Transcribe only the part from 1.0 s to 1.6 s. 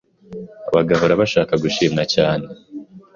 bashaka